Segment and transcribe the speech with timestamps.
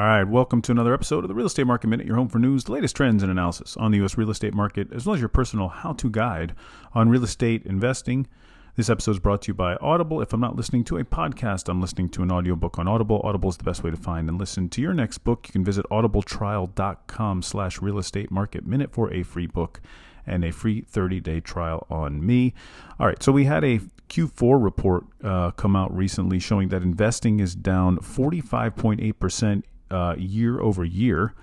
[0.00, 2.64] right, welcome to another episode of the Real Estate Market Minute, your home for news,
[2.64, 4.18] the latest trends and analysis on the U.S.
[4.18, 6.52] real estate market, as well as your personal how to guide
[6.94, 8.26] on real estate investing.
[8.74, 10.20] This episode is brought to you by Audible.
[10.20, 13.20] If I'm not listening to a podcast, I'm listening to an audiobook on Audible.
[13.22, 15.46] Audible is the best way to find and listen to your next book.
[15.46, 19.80] You can visit audibletrial.com slash real estate market minute for a free book
[20.26, 22.52] and a free 30 day trial on me.
[22.98, 27.38] All right, so we had a Q4 report uh, come out recently showing that investing
[27.38, 29.62] is down 45.8%
[29.94, 31.34] uh, year over year.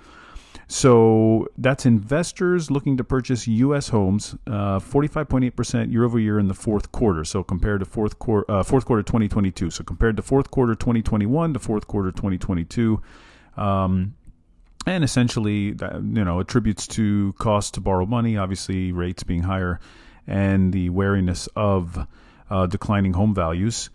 [0.68, 3.90] So that's investors looking to purchase U.S.
[3.90, 7.26] homes, uh, 45.8% year over year in the fourth quarter.
[7.26, 9.70] So compared to fourth quarter, uh, fourth quarter 2022.
[9.70, 13.02] So compared to fourth quarter 2021 to fourth quarter 2022.
[13.58, 14.16] Um,
[14.88, 19.80] and essentially, you know, attributes to cost to borrow money, obviously rates being higher,
[20.26, 22.07] and the wariness of
[22.49, 23.90] uh, declining home values.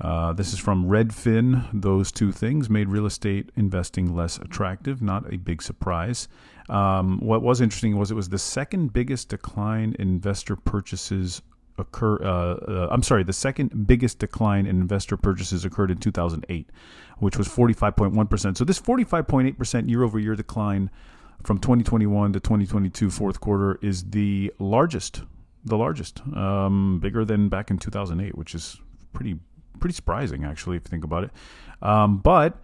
[0.00, 1.68] Uh, this is from Redfin.
[1.72, 5.02] Those two things made real estate investing less attractive.
[5.02, 6.28] Not a big surprise.
[6.68, 11.42] Um, what was interesting was it was the second biggest decline in investor purchases
[11.76, 12.16] occur.
[12.22, 16.70] Uh, uh, I'm sorry, the second biggest decline in investor purchases occurred in 2008,
[17.18, 18.56] which was 45.1%.
[18.56, 20.90] So this 45.8% year-over-year decline
[21.42, 25.22] from 2021 to 2022 fourth quarter is the largest,
[25.64, 28.80] the largest, um, bigger than back in 2008, which is
[29.12, 29.38] pretty
[29.78, 31.30] pretty surprising actually if you think about it.
[31.82, 32.58] Um, but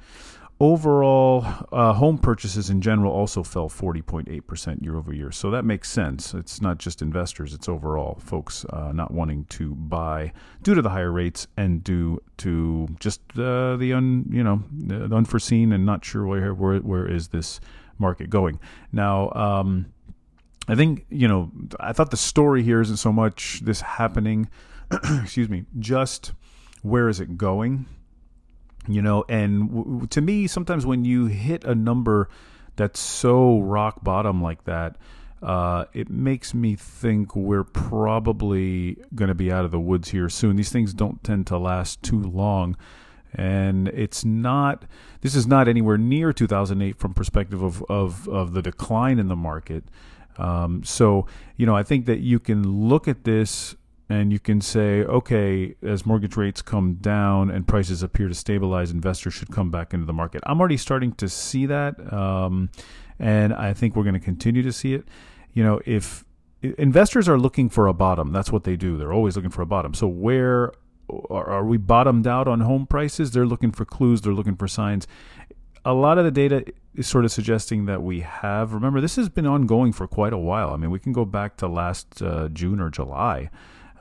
[0.58, 5.30] overall uh, home purchases in general also fell 40.8% year over year.
[5.30, 6.32] So that makes sense.
[6.32, 10.90] It's not just investors it's overall folks uh, not wanting to buy due to the
[10.90, 16.04] higher rates and due to just uh, the un you know the unforeseen and not
[16.04, 17.60] sure where where, where is this
[17.98, 18.58] market going.
[18.92, 19.86] Now um,
[20.68, 24.48] I think you know I thought the story here isn't so much this happening
[25.22, 26.32] excuse me just
[26.86, 27.86] where is it going?
[28.88, 32.28] You know and w- to me sometimes when you hit a number
[32.76, 34.96] that's so rock bottom like that
[35.42, 40.30] uh, it makes me think we're probably going to be out of the woods here
[40.30, 40.56] soon.
[40.56, 42.76] These things don't tend to last too long
[43.34, 44.84] and it's not
[45.20, 49.36] this is not anywhere near 2008 from perspective of of, of the decline in the
[49.36, 49.84] market.
[50.38, 51.26] Um, so
[51.56, 53.74] you know i think that you can look at this
[54.08, 58.90] and you can say, okay, as mortgage rates come down and prices appear to stabilize,
[58.90, 60.42] investors should come back into the market.
[60.46, 62.70] I'm already starting to see that, um,
[63.18, 65.08] and I think we're going to continue to see it.
[65.52, 66.24] You know, if
[66.62, 68.96] investors are looking for a bottom, that's what they do.
[68.96, 69.92] They're always looking for a bottom.
[69.92, 70.72] So where
[71.30, 73.32] are we bottomed out on home prices?
[73.32, 74.20] They're looking for clues.
[74.20, 75.08] They're looking for signs.
[75.84, 76.64] A lot of the data
[76.94, 78.72] is sort of suggesting that we have.
[78.72, 80.70] Remember, this has been ongoing for quite a while.
[80.70, 83.50] I mean, we can go back to last uh, June or July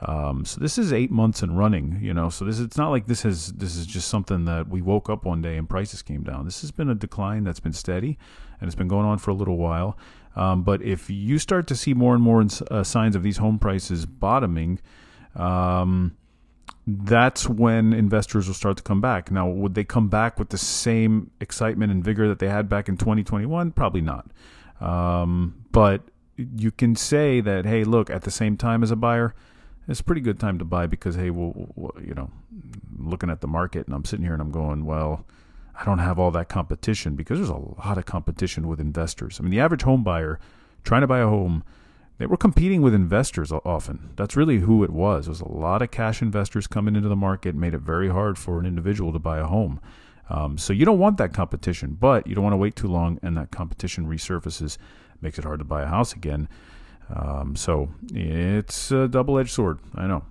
[0.00, 2.28] um, so this is eight months and running, you know.
[2.28, 5.24] So this it's not like this has this is just something that we woke up
[5.24, 6.44] one day and prices came down.
[6.44, 8.18] This has been a decline that's been steady,
[8.60, 9.96] and it's been going on for a little while.
[10.34, 13.58] Um, but if you start to see more and more uh, signs of these home
[13.58, 14.80] prices bottoming,
[15.34, 16.14] um,
[16.86, 19.30] that's when investors will start to come back.
[19.30, 22.90] Now, would they come back with the same excitement and vigor that they had back
[22.90, 23.72] in 2021?
[23.72, 24.30] Probably not.
[24.78, 26.02] Um, but
[26.36, 29.34] you can say that, hey, look, at the same time as a buyer,
[29.88, 32.30] it's a pretty good time to buy because hey, well, well, you know,
[32.98, 35.24] looking at the market and I'm sitting here and I'm going, well,
[35.78, 39.38] I don't have all that competition because there's a lot of competition with investors.
[39.38, 40.40] I mean, the average home buyer
[40.84, 41.62] trying to buy a home,
[42.18, 44.10] they were competing with investors often.
[44.16, 45.26] That's really who it was.
[45.26, 48.38] There was a lot of cash investors coming into the market, made it very hard
[48.38, 49.80] for an individual to buy a home.
[50.30, 53.18] Um, so you don't want that competition, but you don't want to wait too long
[53.22, 54.78] and that competition resurfaces,
[55.20, 56.48] makes it hard to buy a house again.
[57.14, 59.78] Um, so it's a double edged sword.
[59.94, 60.24] I know.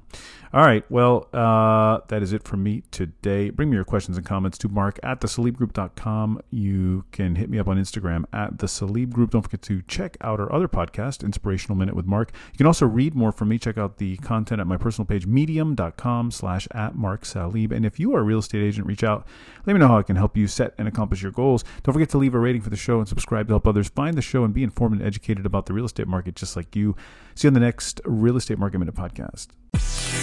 [0.56, 0.90] All right.
[0.90, 3.50] Well, uh, that is it for me today.
[3.50, 6.42] Bring me your questions and comments to mark at thesalibgroup.com.
[6.50, 9.32] You can hit me up on Instagram at the Salib Group.
[9.32, 12.32] Don't forget to check out our other podcast, Inspirational Minute with Mark.
[12.54, 13.58] You can also read more from me.
[13.58, 17.74] Check out the content at my personal page, medium.com slash at Mark Salib.
[17.74, 19.28] And if you are a real estate agent, reach out.
[19.66, 21.66] Let me know how I can help you set and accomplish your goals.
[21.84, 24.18] Don't forget to leave a rating for the show and subscribe to help others find
[24.18, 26.96] the show and be informed and educated about the real estate market just like you.
[27.34, 29.48] See you on the next Real Estate Market Minute podcast.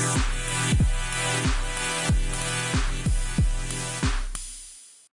[0.02, 0.51] Thank.